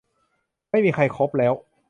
[0.71, 1.53] ไม่มีใครคบแล้ว